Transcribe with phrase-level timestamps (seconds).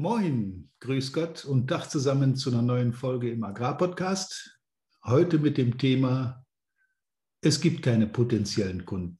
[0.00, 4.60] Moin, grüß Gott und Tag zusammen zu einer neuen Folge im Agrarpodcast.
[5.04, 6.46] Heute mit dem Thema,
[7.40, 9.18] es gibt keine potenziellen Kunden.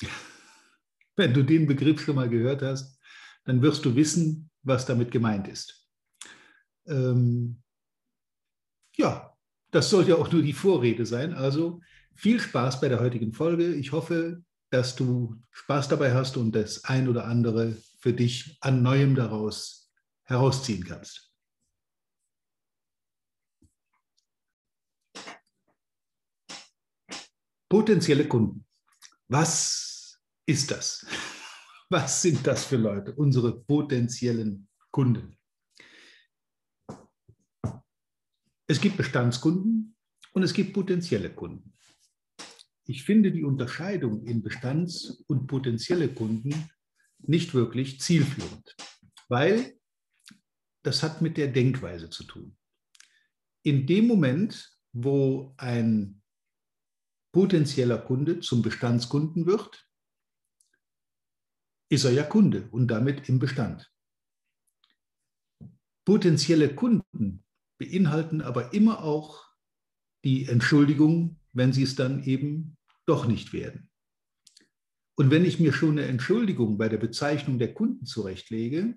[1.16, 2.98] Wenn du den Begriff schon mal gehört hast,
[3.44, 5.88] dann wirst du wissen, was damit gemeint ist.
[6.86, 7.62] Ähm,
[8.96, 9.32] ja,
[9.70, 11.34] das soll ja auch nur die Vorrede sein.
[11.34, 11.80] Also
[12.16, 13.72] viel Spaß bei der heutigen Folge.
[13.72, 14.42] Ich hoffe,
[14.72, 19.92] dass du Spaß dabei hast und das ein oder andere für dich an Neuem daraus
[20.24, 21.30] herausziehen kannst.
[27.68, 28.66] Potenzielle Kunden.
[29.28, 31.06] Was ist das?
[31.90, 35.36] Was sind das für Leute, unsere potenziellen Kunden?
[38.66, 39.94] Es gibt Bestandskunden
[40.32, 41.74] und es gibt potenzielle Kunden.
[42.92, 46.68] Ich finde die Unterscheidung in Bestands- und potenzielle Kunden
[47.20, 48.76] nicht wirklich zielführend,
[49.30, 49.80] weil
[50.82, 52.54] das hat mit der Denkweise zu tun.
[53.62, 56.20] In dem Moment, wo ein
[57.32, 59.88] potenzieller Kunde zum Bestandskunden wird,
[61.88, 63.90] ist er ja Kunde und damit im Bestand.
[66.04, 67.42] Potenzielle Kunden
[67.78, 69.46] beinhalten aber immer auch
[70.24, 73.90] die Entschuldigung, wenn sie es dann eben doch nicht werden.
[75.14, 78.94] Und wenn ich mir schon eine Entschuldigung bei der Bezeichnung der Kunden zurechtlege,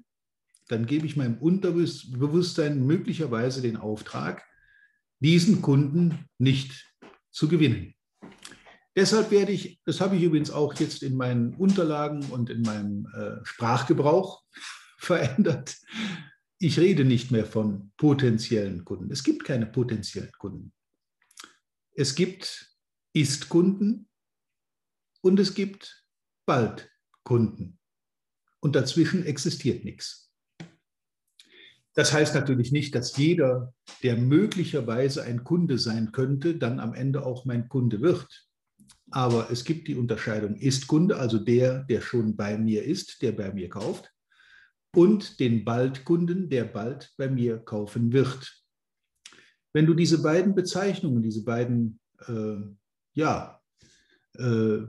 [0.67, 4.43] dann gebe ich meinem Unterbewusstsein möglicherweise den Auftrag,
[5.19, 6.93] diesen Kunden nicht
[7.31, 7.93] zu gewinnen.
[8.95, 13.07] Deshalb werde ich, das habe ich übrigens auch jetzt in meinen Unterlagen und in meinem
[13.13, 14.43] äh, Sprachgebrauch
[14.97, 15.75] verändert.
[16.59, 19.11] Ich rede nicht mehr von potenziellen Kunden.
[19.11, 20.71] Es gibt keine potenziellen Kunden.
[21.93, 22.74] Es gibt
[23.15, 24.09] Ist-Kunden
[25.21, 26.05] und es gibt
[26.45, 26.91] bald
[27.23, 27.79] Kunden.
[28.59, 30.33] Und dazwischen existiert nichts.
[31.93, 37.25] Das heißt natürlich nicht, dass jeder, der möglicherweise ein Kunde sein könnte, dann am Ende
[37.25, 38.49] auch mein Kunde wird.
[39.11, 43.53] Aber es gibt die Unterscheidung Ist-Kunde, also der, der schon bei mir ist, der bei
[43.53, 44.11] mir kauft,
[44.93, 48.61] und den Bald-Kunden, der bald bei mir kaufen wird.
[49.73, 52.57] Wenn du diese beiden Bezeichnungen, diese beiden äh,
[53.15, 53.61] ja,
[54.37, 54.81] äh,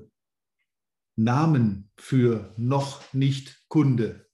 [1.16, 4.26] Namen für noch nicht Kunde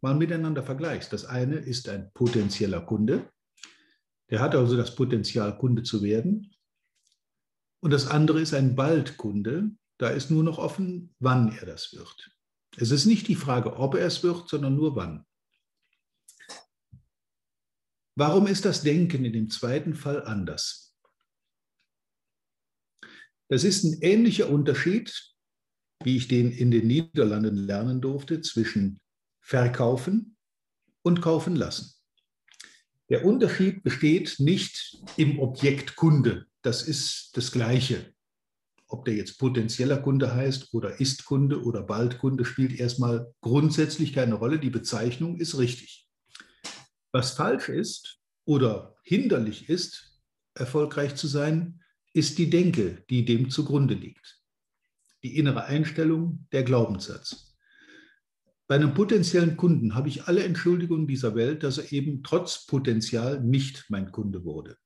[0.00, 1.12] mal miteinander vergleichst.
[1.12, 3.30] Das eine ist ein potenzieller Kunde,
[4.30, 6.54] der hat also das Potenzial, Kunde zu werden.
[7.80, 12.30] Und das andere ist ein Baldkunde, da ist nur noch offen, wann er das wird.
[12.76, 15.26] Es ist nicht die Frage, ob er es wird, sondern nur wann.
[18.16, 20.89] Warum ist das Denken in dem zweiten Fall anders?
[23.50, 25.12] Das ist ein ähnlicher Unterschied,
[26.04, 29.00] wie ich den in den Niederlanden lernen durfte, zwischen
[29.40, 30.36] verkaufen
[31.02, 31.92] und kaufen lassen.
[33.08, 36.46] Der Unterschied besteht nicht im Objekt Kunde.
[36.62, 38.14] Das ist das Gleiche.
[38.86, 44.12] Ob der jetzt potenzieller Kunde heißt oder ist Kunde oder bald Kunde, spielt erstmal grundsätzlich
[44.12, 44.60] keine Rolle.
[44.60, 46.08] Die Bezeichnung ist richtig.
[47.10, 50.20] Was falsch ist oder hinderlich ist,
[50.54, 51.80] erfolgreich zu sein,
[52.12, 54.40] ist die Denke, die dem zugrunde liegt
[55.22, 57.56] die innere Einstellung, der Glaubenssatz.
[58.66, 63.40] Bei einem potenziellen Kunden habe ich alle Entschuldigungen dieser Welt, dass er eben trotz Potenzial
[63.40, 64.76] nicht mein Kunde wurde.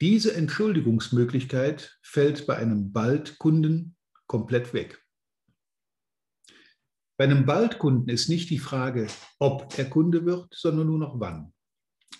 [0.00, 5.00] Diese Entschuldigungsmöglichkeit fällt bei einem Baldkunden komplett weg.
[7.16, 9.06] Bei einem Baldkunden ist nicht die Frage,
[9.38, 11.52] ob er Kunde wird, sondern nur noch wann.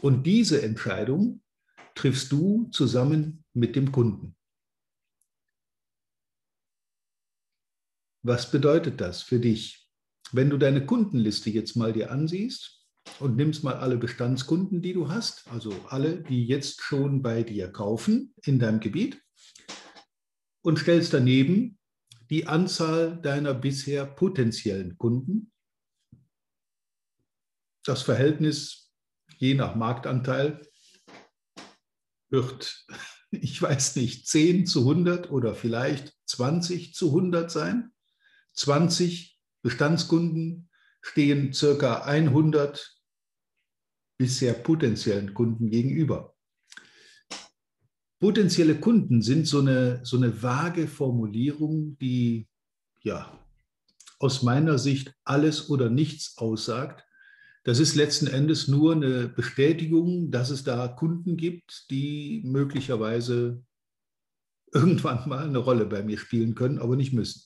[0.00, 1.42] Und diese Entscheidung
[1.94, 4.36] triffst du zusammen mit dem Kunden.
[8.22, 9.88] Was bedeutet das für dich?
[10.32, 12.86] Wenn du deine Kundenliste jetzt mal dir ansiehst
[13.20, 17.70] und nimmst mal alle Bestandskunden, die du hast, also alle, die jetzt schon bei dir
[17.70, 19.22] kaufen in deinem Gebiet,
[20.62, 21.78] und stellst daneben
[22.30, 25.52] die Anzahl deiner bisher potenziellen Kunden,
[27.84, 28.90] das Verhältnis
[29.36, 30.62] je nach Marktanteil
[32.34, 32.86] wird,
[33.30, 37.92] ich weiß nicht, 10 zu 100 oder vielleicht 20 zu 100 sein.
[38.54, 40.68] 20 Bestandskunden
[41.00, 43.00] stehen circa 100
[44.18, 46.34] bisher potenziellen Kunden gegenüber.
[48.20, 52.48] Potenzielle Kunden sind so eine, so eine vage Formulierung, die
[53.02, 53.38] ja
[54.18, 57.04] aus meiner Sicht alles oder nichts aussagt.
[57.64, 63.64] Das ist letzten Endes nur eine Bestätigung, dass es da Kunden gibt, die möglicherweise
[64.72, 67.42] irgendwann mal eine Rolle bei mir spielen können, aber nicht müssen.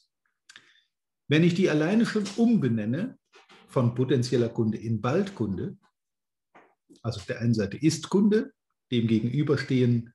[1.28, 3.16] Wenn ich die alleine schon umbenenne,
[3.68, 5.76] von potenzieller Kunde in Baldkunde,
[7.02, 8.52] also auf der einen Seite ist Kunde,
[8.90, 10.14] dem gegenüberstehen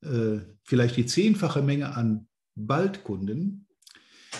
[0.00, 3.68] äh, vielleicht die zehnfache Menge an Baldkunden,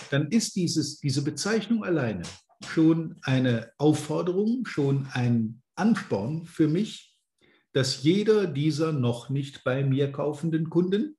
[0.09, 2.23] dann ist dieses, diese Bezeichnung alleine
[2.65, 7.15] schon eine Aufforderung, schon ein Ansporn für mich,
[7.73, 11.17] dass jeder dieser noch nicht bei mir kaufenden Kunden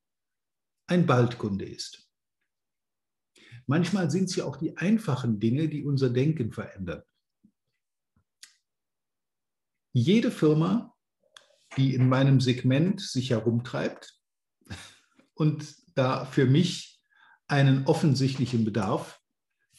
[0.87, 2.09] ein Baldkunde ist.
[3.67, 7.03] Manchmal sind es ja auch die einfachen Dinge, die unser Denken verändern.
[9.93, 10.97] Jede Firma,
[11.77, 14.21] die in meinem Segment sich herumtreibt
[15.35, 17.01] und da für mich
[17.47, 19.20] einen offensichtlichen Bedarf,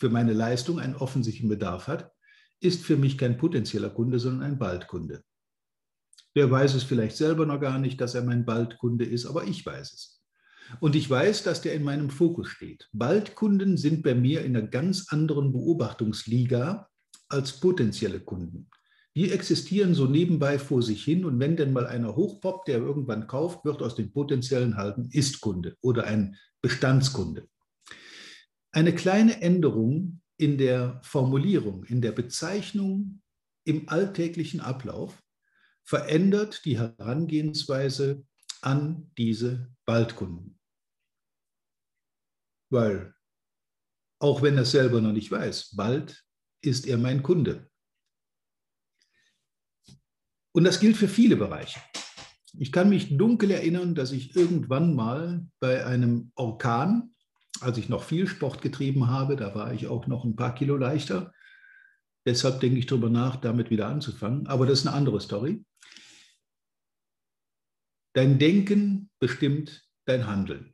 [0.02, 2.12] für meine Leistung einen offensichtlichen Bedarf hat,
[2.60, 5.22] ist für mich kein potenzieller Kunde, sondern ein Baldkunde.
[6.36, 9.64] Der weiß es vielleicht selber noch gar nicht, dass er mein Baldkunde ist, aber ich
[9.64, 10.24] weiß es.
[10.80, 12.90] Und ich weiß, dass der in meinem Fokus steht.
[12.94, 16.90] Baldkunden sind bei mir in einer ganz anderen Beobachtungsliga
[17.30, 18.72] als potenzielle Kunden.
[19.16, 23.28] Die existieren so nebenbei vor sich hin und wenn denn mal einer hochpoppt, der irgendwann
[23.28, 27.51] kauft, wird aus dem potenziellen halten Ist-Kunde oder ein Bestandskunde.
[28.72, 33.22] Eine kleine Änderung in der Formulierung, in der Bezeichnung
[33.66, 35.22] im alltäglichen Ablauf
[35.84, 38.26] verändert die Herangehensweise
[38.62, 40.60] an diese Baldkunden.
[42.72, 43.14] Weil,
[44.20, 46.24] auch wenn er es selber noch nicht weiß, bald
[46.64, 47.70] ist er mein Kunde.
[50.54, 51.82] Und das gilt für viele Bereiche.
[52.54, 57.11] Ich kann mich dunkel erinnern, dass ich irgendwann mal bei einem Orkan,
[57.62, 60.78] als ich noch viel Sport getrieben habe, da war ich auch noch ein paar Kilo
[60.78, 61.34] leichter.
[62.26, 64.48] Deshalb denke ich darüber nach, damit wieder anzufangen.
[64.48, 65.64] Aber das ist eine andere Story.
[68.14, 70.74] Dein Denken bestimmt dein Handeln.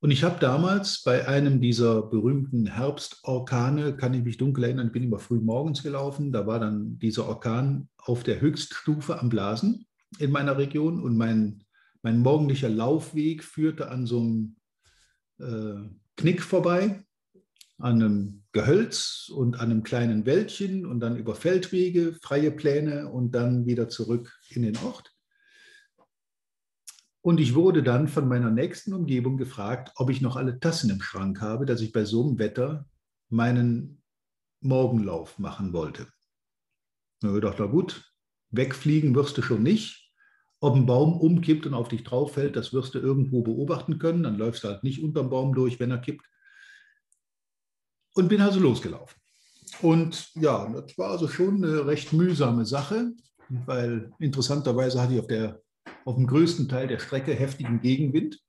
[0.00, 5.02] Und ich habe damals bei einem dieser berühmten Herbstorkane, kann ich mich dunkel erinnern, bin
[5.02, 9.86] immer früh morgens gelaufen, da war dann dieser Orkan auf der Höchststufe am Blasen
[10.18, 11.64] in meiner Region und mein,
[12.02, 14.56] mein morgendlicher Laufweg führte an so einem
[15.38, 17.04] äh, Knick vorbei,
[17.78, 23.32] an einem Gehölz und an einem kleinen Wäldchen und dann über Feldwege, freie Pläne und
[23.32, 25.12] dann wieder zurück in den Ort.
[27.20, 31.02] Und ich wurde dann von meiner nächsten Umgebung gefragt, ob ich noch alle Tassen im
[31.02, 32.88] Schrank habe, dass ich bei so einem Wetter
[33.28, 34.00] meinen
[34.60, 36.06] Morgenlauf machen wollte.
[37.20, 38.12] Da habe ich gedacht, na gut,
[38.50, 40.05] wegfliegen wirst du schon nicht.
[40.66, 44.24] Ob ein Baum umkippt und auf dich drauf fällt, das wirst du irgendwo beobachten können.
[44.24, 46.26] Dann läufst du halt nicht unterm Baum durch, wenn er kippt.
[48.16, 49.16] Und bin also losgelaufen.
[49.80, 53.12] Und ja, das war also schon eine recht mühsame Sache,
[53.48, 55.62] weil interessanterweise hatte ich auf der
[56.04, 58.40] auf dem größten Teil der Strecke heftigen Gegenwind.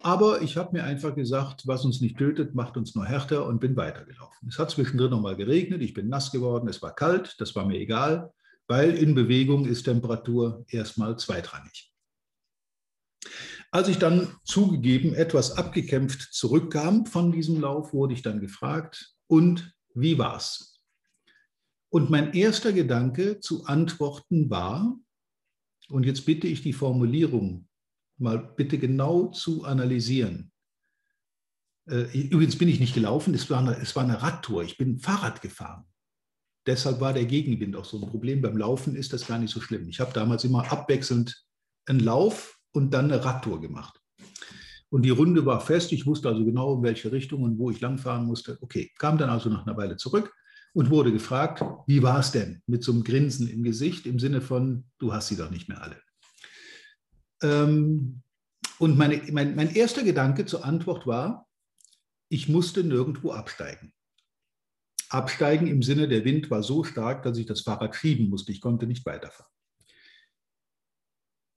[0.00, 3.60] Aber ich habe mir einfach gesagt, was uns nicht tötet, macht uns nur härter und
[3.60, 4.48] bin weitergelaufen.
[4.48, 7.78] Es hat zwischendrin nochmal geregnet, ich bin nass geworden, es war kalt, das war mir
[7.78, 8.32] egal,
[8.70, 11.92] weil in Bewegung ist Temperatur erstmal zweitrangig.
[13.72, 19.74] Als ich dann zugegeben etwas abgekämpft zurückkam von diesem Lauf, wurde ich dann gefragt, und
[19.94, 20.80] wie war's?
[21.88, 24.96] Und mein erster Gedanke zu antworten war,
[25.88, 27.66] und jetzt bitte ich die Formulierung
[28.18, 30.52] mal bitte genau zu analysieren.
[31.88, 35.00] Äh, übrigens bin ich nicht gelaufen, es war, eine, es war eine Radtour, ich bin
[35.00, 35.86] Fahrrad gefahren.
[36.66, 38.42] Deshalb war der Gegenwind auch so ein Problem.
[38.42, 39.88] Beim Laufen ist das gar nicht so schlimm.
[39.88, 41.44] Ich habe damals immer abwechselnd
[41.86, 44.00] einen Lauf und dann eine Radtour gemacht.
[44.90, 45.92] Und die Runde war fest.
[45.92, 48.58] Ich wusste also genau, in welche Richtung und wo ich langfahren musste.
[48.60, 50.34] Okay, kam dann also nach einer Weile zurück
[50.72, 52.62] und wurde gefragt, wie war es denn?
[52.66, 55.82] Mit so einem Grinsen im Gesicht im Sinne von, du hast sie doch nicht mehr
[55.82, 55.96] alle.
[57.42, 58.22] Ähm,
[58.78, 61.46] und meine, mein, mein erster Gedanke zur Antwort war,
[62.28, 63.92] ich musste nirgendwo absteigen.
[65.10, 68.52] Absteigen im Sinne, der Wind war so stark, dass ich das Fahrrad schieben musste.
[68.52, 69.52] Ich konnte nicht weiterfahren.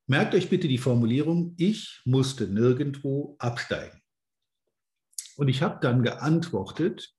[0.08, 4.02] Merkt euch bitte die Formulierung, ich musste nirgendwo absteigen.
[5.38, 7.16] Und ich habe dann geantwortet,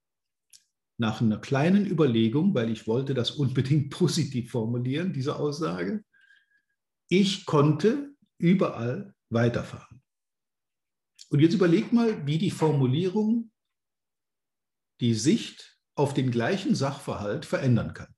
[0.97, 6.05] nach einer kleinen Überlegung, weil ich wollte das unbedingt positiv formulieren, diese Aussage,
[7.09, 10.03] ich konnte überall weiterfahren.
[11.31, 13.51] Und jetzt überleg mal, wie die Formulierung
[15.01, 18.15] die Sicht auf den gleichen Sachverhalt verändern kann.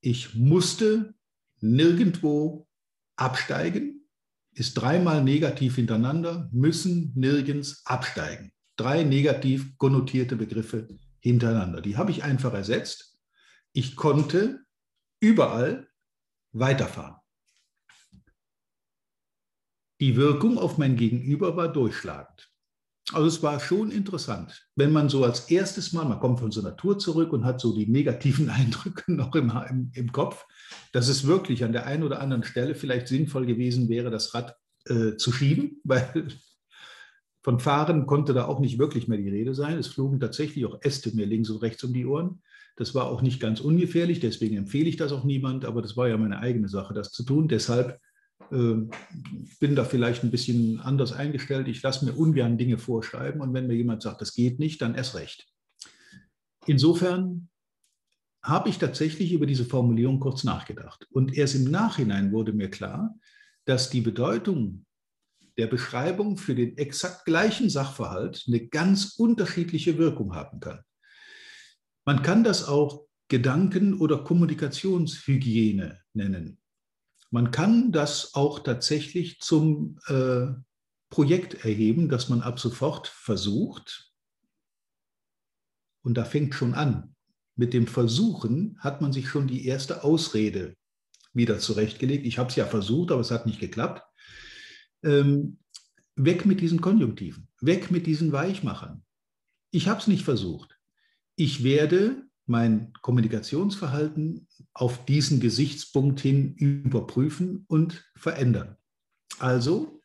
[0.00, 1.14] Ich musste
[1.60, 2.68] nirgendwo
[3.16, 4.08] absteigen,
[4.54, 8.52] ist dreimal negativ hintereinander, müssen nirgends absteigen.
[8.76, 10.88] Drei negativ konnotierte Begriffe
[11.20, 11.80] hintereinander.
[11.80, 13.18] Die habe ich einfach ersetzt.
[13.72, 14.64] Ich konnte
[15.20, 15.88] überall
[16.52, 17.16] weiterfahren.
[20.00, 22.51] Die Wirkung auf mein Gegenüber war durchschlagend.
[23.10, 26.62] Also es war schon interessant, wenn man so als erstes Mal, man kommt von so
[26.70, 30.46] Tour zurück und hat so die negativen Eindrücke noch im, im, im Kopf,
[30.92, 34.56] dass es wirklich an der einen oder anderen Stelle vielleicht sinnvoll gewesen wäre, das Rad
[34.86, 36.28] äh, zu schieben, weil
[37.42, 39.76] von Fahren konnte da auch nicht wirklich mehr die Rede sein.
[39.76, 42.40] Es flogen tatsächlich auch Äste mir links und rechts um die Ohren.
[42.76, 46.08] Das war auch nicht ganz ungefährlich, deswegen empfehle ich das auch niemand, aber das war
[46.08, 47.48] ja meine eigene Sache, das zu tun.
[47.48, 48.00] Deshalb
[48.52, 51.68] bin da vielleicht ein bisschen anders eingestellt.
[51.68, 54.94] Ich lasse mir ungern Dinge vorschreiben und wenn mir jemand sagt, das geht nicht, dann
[54.94, 55.48] erst recht.
[56.66, 57.48] Insofern
[58.44, 61.06] habe ich tatsächlich über diese Formulierung kurz nachgedacht.
[61.10, 63.14] Und erst im Nachhinein wurde mir klar,
[63.64, 64.84] dass die Bedeutung
[65.56, 70.80] der Beschreibung für den exakt gleichen Sachverhalt eine ganz unterschiedliche Wirkung haben kann.
[72.04, 76.58] Man kann das auch Gedanken- oder Kommunikationshygiene nennen.
[77.32, 80.48] Man kann das auch tatsächlich zum äh,
[81.08, 84.12] Projekt erheben, dass man ab sofort versucht,
[86.02, 87.16] und da fängt schon an,
[87.56, 90.76] mit dem Versuchen hat man sich schon die erste Ausrede
[91.32, 92.26] wieder zurechtgelegt.
[92.26, 94.02] Ich habe es ja versucht, aber es hat nicht geklappt.
[95.02, 95.58] Ähm,
[96.16, 99.04] weg mit diesen Konjunktiven, weg mit diesen Weichmachern.
[99.70, 100.78] Ich habe es nicht versucht.
[101.36, 108.76] Ich werde mein Kommunikationsverhalten auf diesen Gesichtspunkt hin überprüfen und verändern.
[109.38, 110.00] Also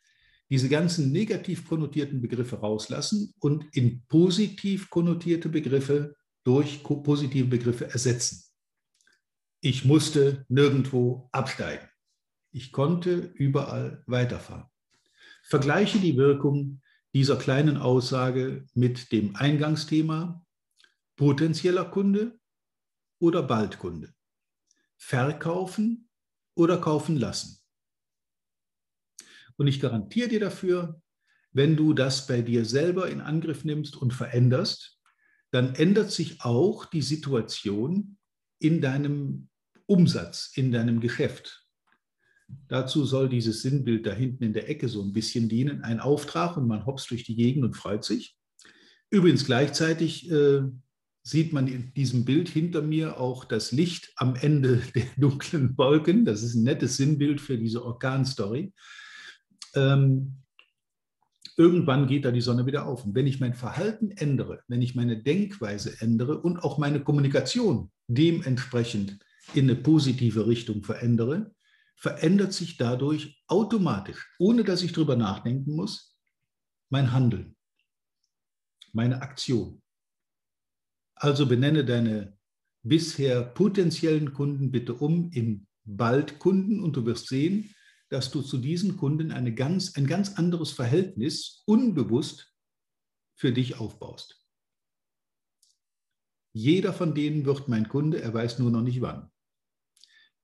[0.50, 8.44] diese ganzen negativ konnotierten Begriffe rauslassen und in positiv konnotierte Begriffe durch positive Begriffe ersetzen.
[9.60, 11.86] Ich musste nirgendwo absteigen.
[12.54, 14.68] Ich konnte überall weiterfahren.
[15.44, 16.82] Vergleiche die Wirkung
[17.13, 20.46] dieser kleinen Aussage mit dem Eingangsthema
[21.17, 22.39] potenzieller Kunde
[23.19, 24.13] oder Baldkunde,
[24.95, 26.09] verkaufen
[26.55, 27.59] oder kaufen lassen.
[29.57, 31.01] Und ich garantiere dir dafür,
[31.51, 35.00] wenn du das bei dir selber in Angriff nimmst und veränderst,
[35.51, 38.17] dann ändert sich auch die Situation
[38.59, 39.50] in deinem
[39.88, 41.65] Umsatz, in deinem Geschäft.
[42.67, 45.83] Dazu soll dieses Sinnbild da hinten in der Ecke so ein bisschen dienen.
[45.83, 48.38] Ein Auftrag und man hops durch die Gegend und freut sich.
[49.09, 50.62] Übrigens gleichzeitig äh,
[51.27, 56.24] sieht man in diesem Bild hinter mir auch das Licht am Ende der dunklen Wolken.
[56.24, 58.74] Das ist ein nettes Sinnbild für diese Orkanstory.
[59.75, 60.38] Ähm,
[61.57, 63.03] irgendwann geht da die Sonne wieder auf.
[63.03, 67.91] Und wenn ich mein Verhalten ändere, wenn ich meine Denkweise ändere und auch meine Kommunikation
[68.07, 69.19] dementsprechend
[69.53, 71.53] in eine positive Richtung verändere,
[71.98, 76.17] verändert sich dadurch automatisch, ohne dass ich darüber nachdenken muss,
[76.89, 77.57] mein Handeln,
[78.93, 79.81] meine Aktion.
[81.19, 82.38] Also benenne deine
[82.83, 87.74] bisher potenziellen Kunden bitte um in bald Kunden und du wirst sehen,
[88.09, 92.53] dass du zu diesen Kunden eine ganz, ein ganz anderes Verhältnis unbewusst
[93.36, 94.43] für dich aufbaust.
[96.53, 99.29] Jeder von denen wird mein Kunde, er weiß nur noch nicht wann.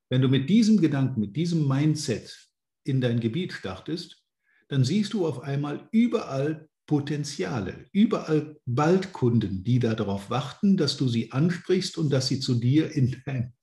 [0.10, 2.50] Wenn du mit diesem Gedanken, mit diesem Mindset
[2.84, 4.24] in dein Gebiet startest,
[4.68, 11.32] dann siehst du auf einmal überall Potenziale, überall Waldkunden, die darauf warten, dass du sie
[11.32, 13.54] ansprichst und dass sie zu dir in dein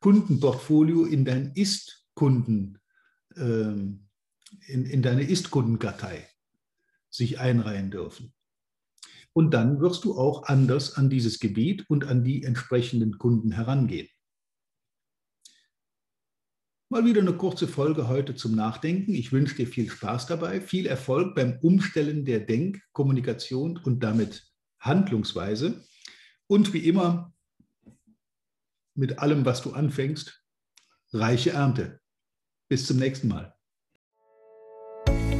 [0.00, 2.78] Kundenportfolio, in dein Ist-Kunden,
[3.36, 4.08] ähm,
[4.66, 6.28] in, in deine Ist-Kundenkartei
[7.10, 8.32] sich einreihen dürfen.
[9.32, 14.08] Und dann wirst du auch anders an dieses Gebiet und an die entsprechenden Kunden herangehen.
[16.90, 19.12] Mal wieder eine kurze Folge heute zum Nachdenken.
[19.12, 24.50] Ich wünsche dir viel Spaß dabei, viel Erfolg beim Umstellen der Denk-, Kommunikation und damit
[24.80, 25.84] Handlungsweise.
[26.46, 27.34] Und wie immer,
[28.94, 30.42] mit allem, was du anfängst,
[31.12, 32.00] reiche Ernte.
[32.70, 33.54] Bis zum nächsten Mal.